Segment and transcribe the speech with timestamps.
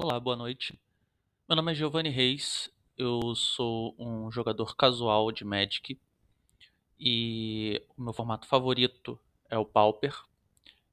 [0.00, 0.80] Olá, boa noite.
[1.48, 6.00] Meu nome é Giovanni Reis, eu sou um jogador casual de Magic
[7.00, 9.18] e o meu formato favorito
[9.50, 10.14] é o Pauper.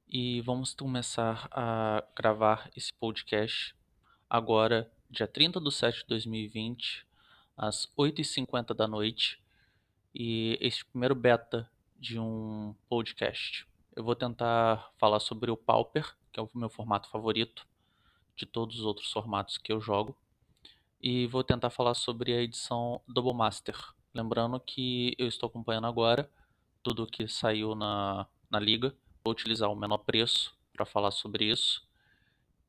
[0.08, 3.76] E vamos começar a gravar esse podcast
[4.28, 7.06] agora, dia 30 de 7 de 2020,
[7.56, 9.40] às 8h50 da noite.
[10.12, 13.68] E este primeiro beta de um podcast.
[13.94, 17.64] Eu vou tentar falar sobre o Pauper, que é o meu formato favorito
[18.36, 20.16] de todos os outros formatos que eu jogo.
[21.00, 23.76] E vou tentar falar sobre a edição Double Master.
[24.14, 26.30] Lembrando que eu estou acompanhando agora
[26.82, 28.94] tudo que saiu na, na liga.
[29.24, 31.86] Vou utilizar o menor preço para falar sobre isso.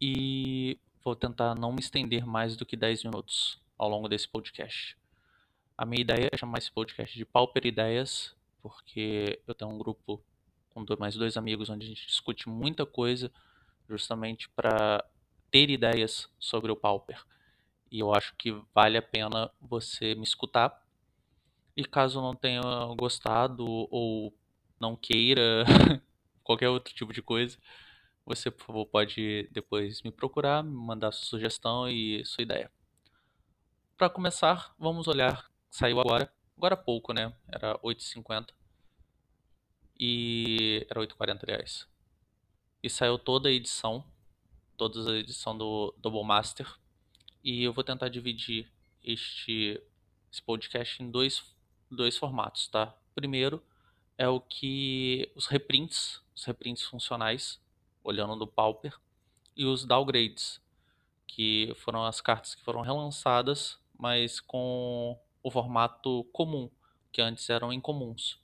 [0.02, 4.98] E vou tentar não me estender mais do que 10 minutos ao longo desse podcast.
[5.77, 10.22] A minha ideia é chamar esse podcast de Pauper Ideias, porque eu tenho um grupo
[10.70, 13.32] com mais dois amigos onde a gente discute muita coisa,
[13.88, 15.04] justamente para
[15.52, 17.24] ter ideias sobre o Pauper.
[17.92, 20.85] E eu acho que vale a pena você me escutar.
[21.76, 22.62] E caso não tenha
[22.98, 24.34] gostado ou
[24.80, 25.66] não queira
[26.44, 27.58] qualquer outro tipo de coisa,
[28.26, 32.71] você, por favor, pode depois me procurar, me mandar sua sugestão e sua ideia.
[33.98, 35.49] Para começar, vamos olhar.
[35.70, 37.34] Saiu agora, agora há pouco, né?
[37.48, 38.48] Era 8h50.
[39.99, 41.88] E era 8h40, aliás.
[42.84, 44.05] E saiu toda a edição
[44.78, 46.72] toda a edição do Double Master.
[47.44, 48.72] E eu vou tentar dividir
[49.04, 49.82] este
[50.32, 51.44] esse podcast em dois,
[51.90, 52.96] dois formatos, tá?
[53.16, 53.64] Primeiro
[54.18, 57.60] é o que os reprints, os reprints funcionais,
[58.04, 58.94] olhando do Pauper,
[59.55, 60.62] e os downgrades,
[61.26, 66.70] que foram as cartas que foram relançadas, mas com o formato comum,
[67.12, 68.40] que antes eram incomuns.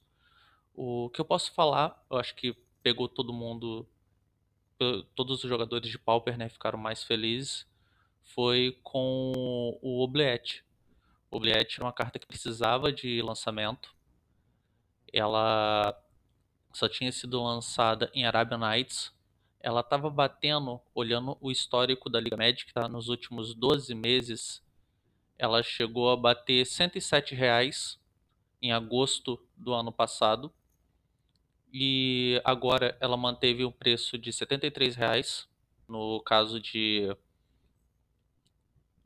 [0.73, 3.87] O que eu posso falar, eu acho que pegou todo mundo
[5.15, 7.67] todos os jogadores de Pauper né, ficaram mais felizes
[8.23, 10.63] foi com o Obliette.
[11.29, 13.93] O Obliette era uma carta que precisava de lançamento.
[15.11, 15.99] Ela
[16.71, 19.13] só tinha sido lançada em Arabian Nights.
[19.59, 22.87] Ela estava batendo, olhando o histórico da Liga Magic, tá?
[22.87, 24.63] nos últimos 12 meses,
[25.37, 27.99] ela chegou a bater 107 reais
[28.61, 30.53] em agosto do ano passado
[31.73, 35.47] e agora ela manteve o preço de R$ reais
[35.89, 37.09] no caso de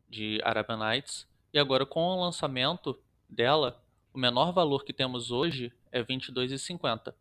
[0.10, 1.28] de Arabian Nights.
[1.54, 3.82] E agora com o lançamento dela
[4.14, 7.14] o menor valor que temos hoje é R$ 22,50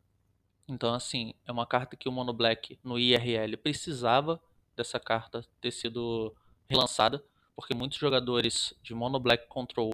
[0.68, 4.40] então assim é uma carta que o Mono Black no IRL precisava
[4.74, 6.34] dessa carta ter sido
[6.68, 7.24] relançada
[7.54, 9.92] porque muitos jogadores de Mono Black Control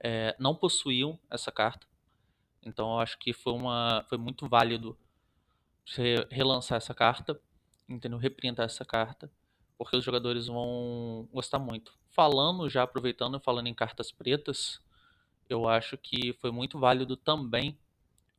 [0.00, 1.86] é, não possuíam essa carta
[2.62, 4.96] então eu acho que foi, uma, foi muito válido
[6.30, 7.40] relançar essa carta,
[7.88, 8.18] entendeu?
[8.18, 9.30] Reprintar essa carta,
[9.76, 11.96] porque os jogadores vão gostar muito.
[12.10, 14.80] Falando, já aproveitando falando em cartas pretas,
[15.48, 17.78] eu acho que foi muito válido também,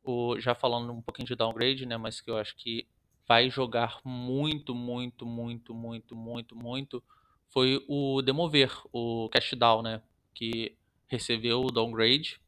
[0.03, 1.97] o, já falando um pouquinho de downgrade, né?
[1.97, 2.87] Mas que eu acho que
[3.27, 7.03] vai jogar muito, muito, muito, muito, muito, muito,
[7.47, 10.01] foi o Demover, o Cash Down, né?
[10.33, 10.75] Que
[11.07, 12.39] recebeu o downgrade,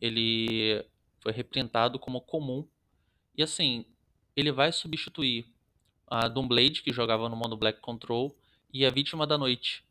[0.00, 0.84] ele
[1.22, 2.66] foi reprintado como comum.
[3.36, 3.86] E assim,
[4.36, 5.46] ele vai substituir
[6.06, 8.36] a Doomblade, que jogava no Mono Black Control,
[8.72, 9.84] e a Vítima da Noite,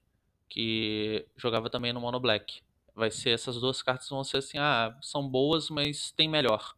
[0.50, 2.62] que jogava também no Mono Black.
[2.94, 6.76] Vai ser essas duas cartas vão ser assim, ah, são boas, mas tem melhor,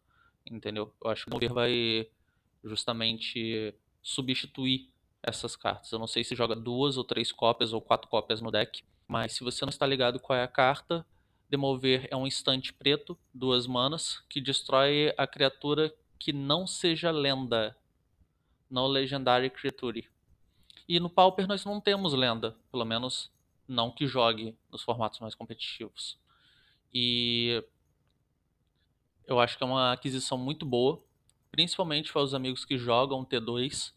[0.50, 0.94] entendeu?
[1.04, 2.08] Eu acho que o Mover vai
[2.62, 4.88] justamente substituir
[5.22, 5.90] essas cartas.
[5.90, 9.32] Eu não sei se joga duas ou três cópias ou quatro cópias no deck, mas
[9.32, 11.04] se você não está ligado qual é a carta,
[11.48, 17.76] Demover é um instante preto, duas manas, que destrói a criatura que não seja lenda.
[18.70, 20.08] Não Legendary Creature.
[20.88, 23.30] E no Pauper nós não temos lenda, pelo menos
[23.66, 26.18] não que jogue nos formatos mais competitivos.
[26.92, 27.62] E
[29.26, 31.02] eu acho que é uma aquisição muito boa,
[31.50, 33.92] principalmente para os amigos que jogam T2,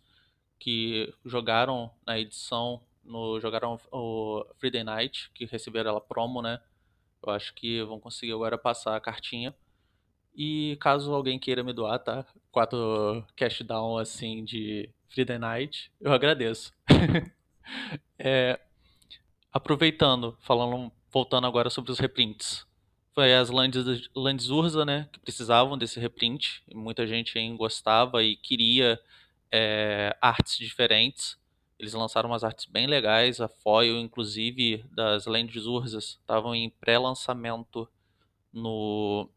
[0.59, 6.61] que jogaram na edição, no, jogaram o Friday Night, que receberam ela promo, né?
[7.25, 9.55] Eu acho que vão conseguir agora passar a cartinha.
[10.35, 12.25] E caso alguém queira me doar, tá?
[12.51, 16.71] Quatro cash down assim de Friday Night, eu agradeço.
[18.19, 18.59] é,
[19.51, 22.65] aproveitando, falando, voltando agora sobre os reprints.
[23.13, 26.63] Foi as lands, lands Urza, né, que precisavam desse reprint.
[26.71, 28.99] Muita gente hein, gostava e queria
[29.51, 31.35] é, artes diferentes.
[31.79, 37.87] Eles lançaram umas artes bem legais, a foil, inclusive, das Lands Urzas, estavam em pré-lançamento
[38.51, 39.29] no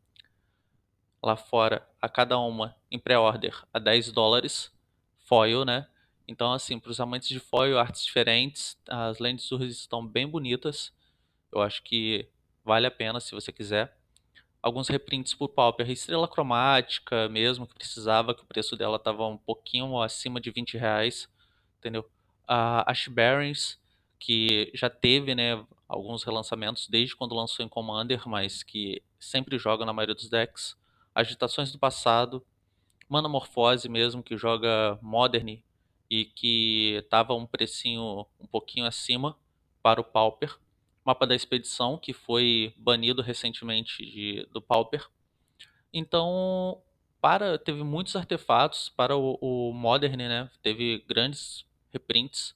[1.22, 4.72] lá fora, a cada uma em pré-order a 10 dólares,
[5.18, 5.86] foil, né?
[6.26, 10.92] Então, assim, para os amantes de foil, artes diferentes, as lentes URGS estão bem bonitas.
[11.52, 12.28] Eu acho que
[12.64, 13.94] vale a pena se você quiser.
[14.62, 19.36] Alguns reprints por Pauper, estrela cromática mesmo, que precisava, que o preço dela estava um
[19.36, 21.28] pouquinho acima de 20 reais,
[21.78, 22.08] entendeu?
[22.52, 23.78] A Ash Barons,
[24.18, 29.84] que já teve, né, alguns relançamentos desde quando lançou em Commander, mas que sempre joga
[29.84, 30.76] na maioria dos decks.
[31.14, 32.44] Agitações do passado,
[33.08, 35.62] Manamorfose mesmo, que joga Modern
[36.10, 39.36] e que estava um precinho um pouquinho acima
[39.80, 40.58] para o Pauper.
[41.04, 45.08] Mapa da Expedição, que foi banido recentemente de, do Pauper.
[45.92, 46.82] Então,
[47.20, 50.50] para teve muitos artefatos para o, o Modern, né?
[50.62, 52.54] Teve grandes reprints.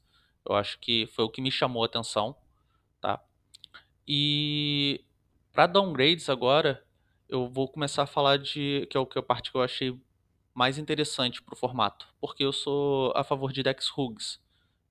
[0.48, 2.36] Eu acho que foi o que me chamou a atenção,
[3.00, 3.22] tá?
[4.06, 5.04] E
[5.52, 6.84] para downgrades agora,
[7.28, 9.98] eu vou começar a falar de que é o que a parte que eu achei
[10.54, 14.40] mais interessante para o formato, porque eu sou a favor de decks rugs.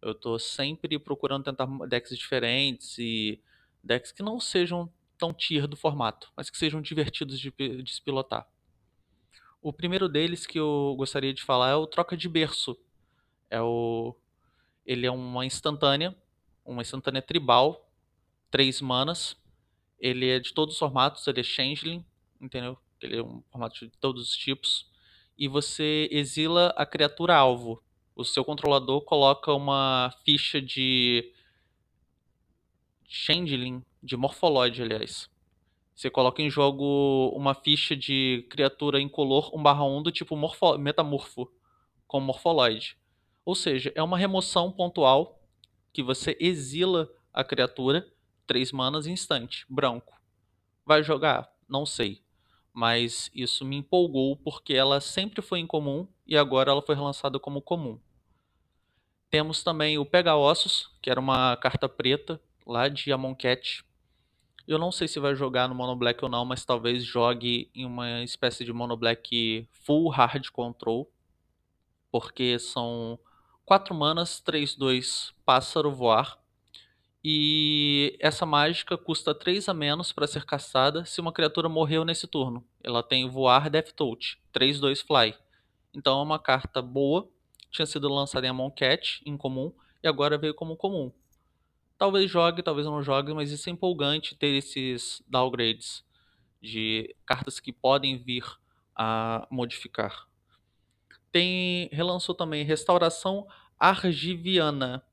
[0.01, 3.41] Eu estou sempre procurando tentar decks diferentes e
[3.81, 8.01] decks que não sejam tão tier do formato, mas que sejam divertidos de, de se
[8.01, 8.45] pilotar.
[9.61, 12.77] O primeiro deles que eu gostaria de falar é o Troca de Berço.
[13.49, 14.13] É o...
[14.85, 16.15] Ele é uma instantânea,
[16.65, 17.89] uma instantânea tribal,
[18.51, 19.37] três manas.
[19.99, 22.05] Ele é de todos os formatos, ele é changeling,
[22.41, 22.77] entendeu?
[23.01, 24.91] Ele é um formato de todos os tipos
[25.37, 27.81] e você exila a criatura alvo.
[28.15, 31.33] O seu controlador coloca uma ficha de
[33.07, 35.29] Changeling, de Morphology, aliás.
[35.95, 41.51] Você coloca em jogo uma ficha de criatura incolor 1/1 do tipo morfo, metamorfo,
[42.07, 42.97] com Morpholoid.
[43.45, 45.39] Ou seja, é uma remoção pontual
[45.91, 48.07] que você exila a criatura,
[48.47, 50.19] 3 manas instante, branco.
[50.85, 51.51] Vai jogar?
[51.67, 52.23] Não sei
[52.73, 57.61] mas isso me empolgou porque ela sempre foi incomum e agora ela foi relançada como
[57.61, 57.99] comum.
[59.29, 63.83] Temos também o Pega Ossos, que era uma carta preta lá de Amonkhet.
[64.67, 67.85] Eu não sei se vai jogar no Mono Black ou não, mas talvez jogue em
[67.85, 71.11] uma espécie de Mono Black Full Hard Control,
[72.11, 73.19] porque são
[73.65, 76.37] 4 manas, 3, 2, Pássaro Voar,
[77.23, 82.27] e essa mágica custa 3 a menos para ser caçada se uma criatura morreu nesse
[82.27, 82.65] turno.
[82.83, 85.33] Ela tem voar Death Touch, 3 2 fly.
[85.93, 87.29] Então é uma carta boa,
[87.71, 89.71] tinha sido lançada em Amonkhet, em comum,
[90.03, 91.13] e agora veio como comum.
[91.97, 96.03] Talvez jogue, talvez não jogue, mas isso é empolgante ter esses downgrades
[96.61, 98.43] de cartas que podem vir
[98.93, 100.27] a modificar.
[101.33, 103.47] Tem relançou também Restauração
[103.79, 105.03] Argiviana,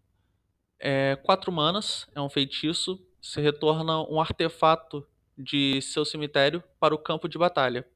[0.78, 3.02] é, quatro manas, é um feitiço.
[3.22, 7.88] Você retorna um artefato de seu cemitério para o campo de batalha.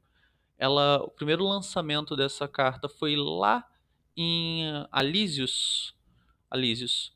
[0.56, 3.68] Ela, o primeiro lançamento dessa carta foi lá
[4.16, 5.94] em Alísios,
[6.50, 7.12] Alísios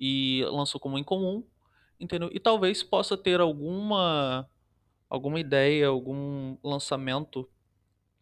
[0.00, 1.44] e lançou como incomum,
[2.00, 2.30] entendeu?
[2.32, 4.48] E talvez possa ter alguma
[5.10, 7.46] alguma ideia, algum lançamento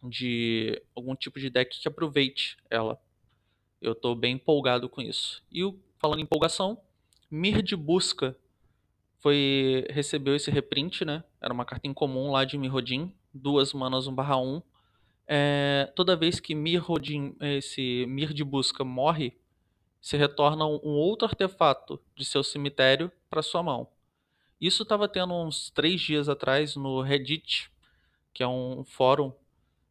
[0.09, 3.01] de algum tipo de deck que aproveite ela.
[3.81, 5.43] Eu estou bem empolgado com isso.
[5.51, 5.63] E
[5.99, 6.81] falando em empolgação,
[7.31, 8.37] Mir de Busca
[9.19, 11.25] foi recebeu esse reprint, né?
[11.41, 14.63] Era uma carta incomum lá de Mirrodin, duas manas 1/1.
[15.27, 19.37] É, toda vez que Mirrodin, esse Mir de Busca morre,
[20.01, 23.89] se retorna um outro artefato de seu cemitério para sua mão.
[24.61, 27.71] Isso estava tendo uns três dias atrás no Reddit,
[28.33, 29.33] que é um fórum.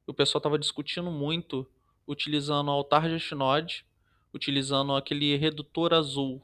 [0.05, 1.67] O pessoal estava discutindo muito,
[2.07, 3.85] utilizando o altar de Ashnod
[4.33, 6.41] utilizando aquele redutor azul,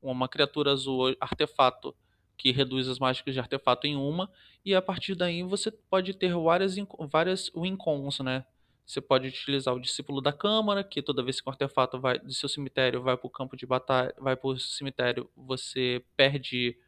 [0.00, 1.94] uma criatura azul artefato
[2.36, 4.30] que reduz as mágicas de artefato em uma,
[4.64, 6.76] e a partir daí você pode ter várias,
[7.10, 8.44] várias wincons, né?
[8.84, 12.32] Você pode utilizar o discípulo da câmara, que toda vez que um artefato vai do
[12.32, 16.78] seu cemitério vai para o campo de batalha, vai para o cemitério, você perde,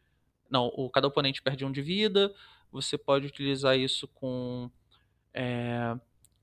[0.48, 2.32] não, o cada oponente perde um de vida.
[2.70, 4.70] Você pode utilizar isso com
[5.34, 5.96] é,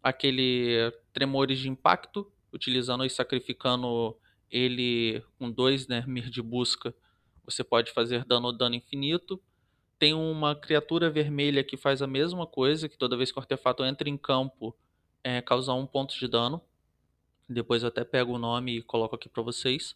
[0.06, 4.16] aquele tremores de impacto, utilizando e sacrificando
[4.52, 6.94] ele com dois né, Mir de busca,
[7.44, 9.42] você pode fazer dano dano infinito.
[9.98, 13.84] Tem uma criatura vermelha que faz a mesma coisa, que toda vez que o artefato
[13.84, 14.78] entra em campo,
[15.24, 16.62] é, causa um ponto de dano.
[17.50, 19.96] Depois eu até pego o nome e coloco aqui para vocês.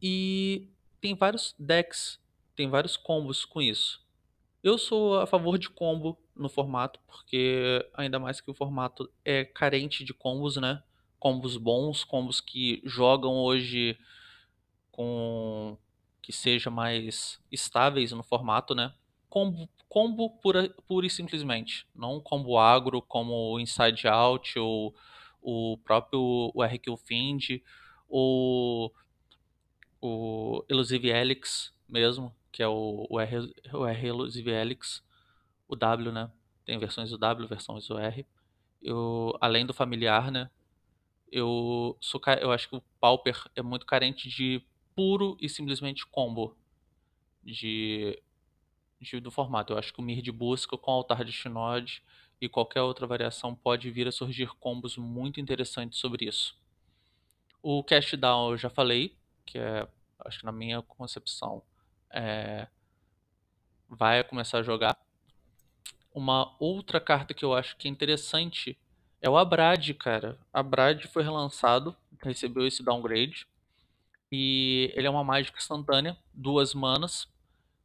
[0.00, 0.68] E
[1.00, 2.20] tem vários decks,
[2.54, 4.00] tem vários combos com isso.
[4.62, 9.44] Eu sou a favor de combo no formato, porque ainda mais que o formato é
[9.44, 10.82] carente de combos, né?
[11.18, 13.98] combos bons, combos que jogam hoje
[14.90, 15.76] com
[16.22, 18.92] que seja mais estáveis no formato, né?
[19.28, 24.94] Combo, combo pura, pura e simplesmente, não combo agro como o Inside Out ou
[25.40, 27.60] o próprio o RQ Find
[28.08, 28.92] ou
[30.00, 35.02] o Elusive Helix mesmo, que é o, o, R, o R Elusive Helix,
[35.66, 36.30] o W, né?
[36.64, 38.26] Tem versões do W, versões do R.
[38.82, 40.50] Eu, além do familiar, né?
[41.30, 44.62] Eu, sou, eu acho que o Pauper é muito carente de
[44.94, 46.56] puro e simplesmente combo
[47.44, 48.20] de,
[49.00, 49.72] de, do formato.
[49.72, 52.02] Eu acho que o Mir de busca com altar de Shinod
[52.40, 56.56] e qualquer outra variação pode vir a surgir combos muito interessantes sobre isso.
[57.62, 59.86] O Cash Down eu já falei, que é,
[60.20, 61.62] acho que na minha concepção,
[62.10, 62.66] é,
[63.88, 64.98] vai começar a jogar.
[66.14, 68.78] Uma outra carta que eu acho que é interessante
[69.20, 70.38] é o Abrad, cara.
[70.52, 73.46] Abrad foi relançado, recebeu esse downgrade.
[74.30, 77.28] E ele é uma mágica instantânea, duas manas.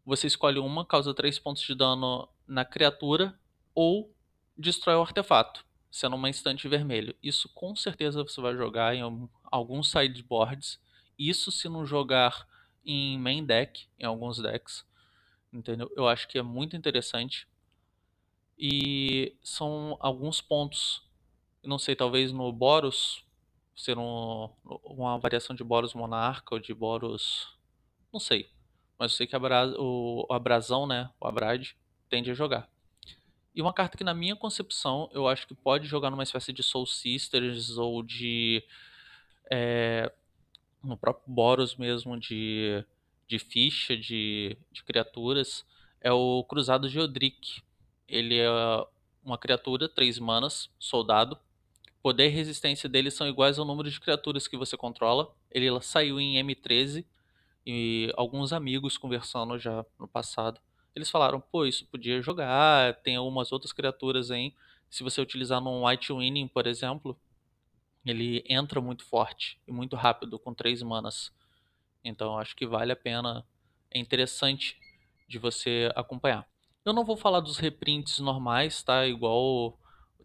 [0.06, 3.38] Você escolhe uma, causa 3 pontos de dano na criatura
[3.74, 4.13] ou
[4.58, 7.15] destrói o artefato, sendo uma instante vermelho.
[7.24, 10.80] Isso com certeza você vai jogar em alguns sideboards.
[11.18, 12.48] Isso se não jogar
[12.86, 14.86] em main deck, em alguns decks.
[15.52, 15.92] Entendeu?
[15.96, 17.48] Eu acho que é muito interessante.
[18.58, 21.04] E são alguns pontos.
[21.63, 23.25] Não sei, talvez no Boros
[23.75, 24.50] ser um,
[24.84, 27.58] uma variação de Boros Monarca ou de Boros.
[28.12, 28.50] Não sei.
[28.98, 29.68] Mas eu sei que a Bra...
[29.78, 31.10] o, o Abrasão, né?
[31.20, 31.72] O Abrad,
[32.10, 32.70] tende a jogar.
[33.56, 36.63] E uma carta que, na minha concepção, eu acho que pode jogar numa espécie de
[36.63, 38.63] Soul Sisters ou de.
[39.52, 40.12] É,
[40.84, 42.84] no próprio Boros mesmo, de,
[43.28, 45.66] de ficha, de, de criaturas,
[46.02, 47.62] é o Cruzado de Odric.
[48.08, 48.50] Ele é
[49.24, 51.38] uma criatura, 3 manas, soldado.
[52.02, 55.34] Poder e resistência dele são iguais ao número de criaturas que você controla.
[55.50, 57.06] Ele saiu em M13
[57.66, 60.60] e alguns amigos conversando já no passado
[60.96, 64.54] eles falaram, pô, isso podia jogar, tem algumas outras criaturas aí.
[64.90, 67.18] Se você utilizar num White Winning, por exemplo,
[68.05, 71.31] ele entra muito forte e muito rápido, com três manas.
[72.03, 73.45] Então acho que vale a pena,
[73.91, 74.77] é interessante
[75.27, 76.48] de você acompanhar.
[76.86, 79.07] Eu não vou falar dos reprints normais, tá?
[79.07, 79.79] Igual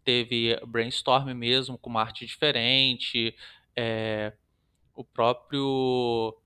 [0.05, 3.35] teve Brainstorm mesmo, com uma arte diferente,
[3.77, 4.33] é,
[4.95, 6.37] o próprio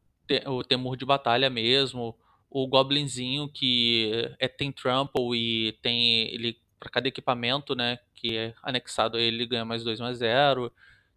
[0.47, 2.17] o Temor de Batalha mesmo,
[2.51, 8.55] o Goblinzinho que é, tem trample e tem ele para cada equipamento, né, que é
[8.63, 10.73] anexado a ele, ele ganha mais 2 mais 0.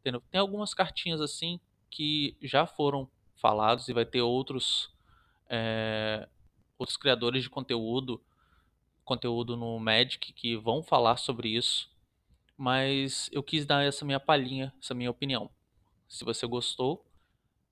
[0.05, 1.59] Tem, tem algumas cartinhas assim
[1.89, 4.93] que já foram falados e vai ter outros
[5.49, 6.29] é,
[6.77, 8.21] outros criadores de conteúdo
[9.03, 11.89] conteúdo no Magic que vão falar sobre isso.
[12.55, 15.49] Mas eu quis dar essa minha palhinha, essa minha opinião.
[16.07, 17.03] Se você gostou,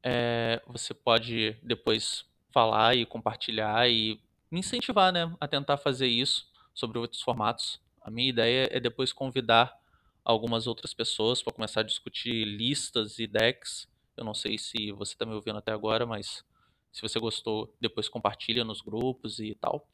[0.02, 6.48] é, você pode depois falar e compartilhar e me incentivar né, a tentar fazer isso
[6.74, 7.80] sobre outros formatos.
[8.02, 9.80] A minha ideia é depois convidar
[10.24, 13.88] algumas outras pessoas para começar a discutir listas e decks.
[14.16, 16.44] Eu não sei se você está me ouvindo até agora, mas
[16.92, 19.88] se você gostou, depois compartilha nos grupos e tal.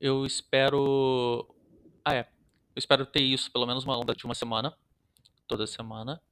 [0.00, 1.54] Eu espero.
[2.04, 2.28] Ah, é.
[2.74, 4.76] Eu espero ter isso pelo menos uma onda de uma semana.
[5.46, 6.22] Toda semana.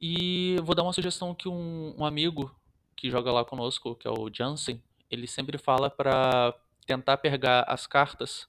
[0.00, 2.54] E vou dar uma sugestão que um, um amigo
[2.94, 6.54] que joga lá conosco, que é o Jansen, ele sempre fala para
[6.86, 8.48] tentar pegar as cartas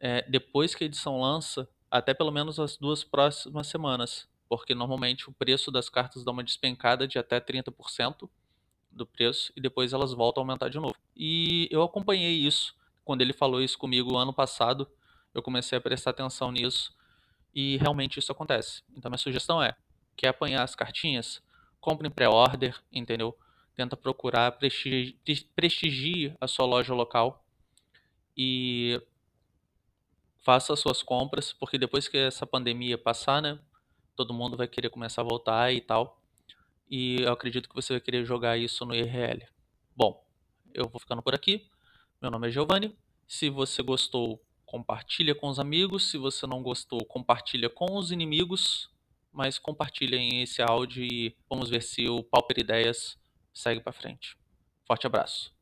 [0.00, 5.28] é, depois que a edição lança, até pelo menos as duas próximas semanas, porque normalmente
[5.28, 8.28] o preço das cartas dá uma despencada de até 30%
[8.90, 10.94] do preço e depois elas voltam a aumentar de novo.
[11.16, 14.88] E eu acompanhei isso quando ele falou isso comigo ano passado,
[15.34, 16.94] eu comecei a prestar atenção nisso
[17.54, 18.82] e realmente isso acontece.
[18.96, 19.74] Então minha sugestão é,
[20.16, 21.42] quer apanhar as cartinhas?
[21.80, 23.36] Compre em pré-order, entendeu?
[23.78, 24.58] tenta procurar,
[25.54, 27.44] prestigie, a sua loja local
[28.36, 29.00] e
[30.44, 33.58] faça as suas compras, porque depois que essa pandemia passar, né,
[34.16, 36.20] todo mundo vai querer começar a voltar e tal.
[36.90, 39.46] E eu acredito que você vai querer jogar isso no IRL.
[39.94, 40.24] Bom,
[40.72, 41.68] eu vou ficando por aqui.
[42.20, 42.96] Meu nome é Giovanni.
[43.26, 46.10] Se você gostou, compartilha com os amigos.
[46.10, 48.90] Se você não gostou, compartilha com os inimigos.
[49.30, 53.18] Mas compartilhem esse áudio e vamos ver se o Pauper Ideias
[53.52, 54.36] segue para frente.
[54.86, 55.57] Forte abraço.